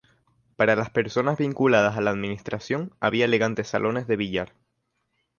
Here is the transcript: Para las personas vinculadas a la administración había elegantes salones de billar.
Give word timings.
Para 0.55 0.75
las 0.75 0.89
personas 0.89 1.37
vinculadas 1.37 1.95
a 1.95 2.01
la 2.01 2.09
administración 2.09 2.91
había 2.99 3.25
elegantes 3.25 3.67
salones 3.67 4.07
de 4.07 4.15
billar. 4.15 4.53